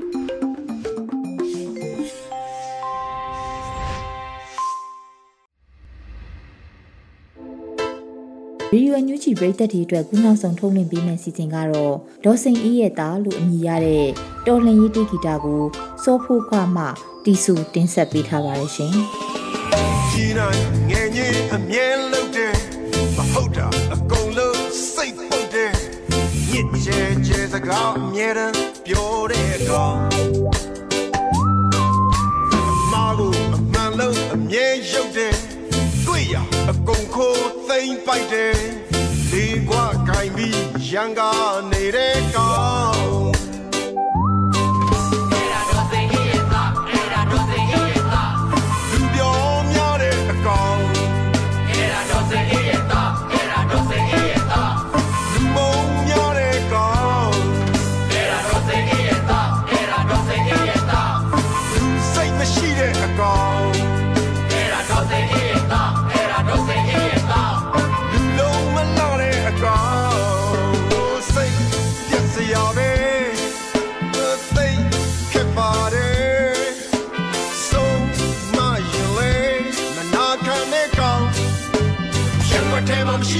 [8.71, 14.07] ဗီဒီယိုညူချီပရိသတ်တွေအတွက်ခုနောက်ဆုံးထုတ်လွှင့်ပေးမယ့်စီစဉ်ကတော့ဒေါ်စိန်အေးရဲ့သားလို့အမည်ရတဲ့
[14.47, 15.63] တော်လှန်ရေးတေဂီတာကို
[16.03, 16.83] စောဖို့ခွမှ
[17.25, 18.93] တီဆူတင်ဆက်ပေးထားပါတယ်ရှင်။
[20.11, 22.55] ကြီးနိုင်ငယ်ငယ်အမြဲလုပ်တယ်
[23.17, 24.61] မဟုတ်တာအကုန်လုံး
[24.93, 25.73] စိတ်ပုတ်တယ်
[26.51, 28.55] ညစ်ချဲချဲစကားအမြဲတမ်း
[28.87, 29.99] ပြောတဲ့ကောင်
[32.91, 35.46] မာကိုအမှန်လုံးအမြဲရုပ်တယ်တွေ့ရ
[36.71, 38.59] အကုန်ခိုးသိမ့်ပိုက်တယ်
[39.31, 42.51] လေးကွာခိုင်ပြီးရန်ကားနေတဲ့ကော
[42.91, 42.96] င်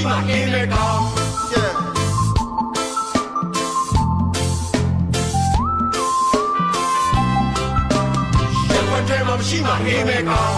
[0.08, 1.02] မှအင်းနဲ့ကောင်း
[1.52, 1.72] yeah
[8.72, 10.57] ရက်ွက်ထဲမှာမရှိမှအင်းနဲ့ကောင်း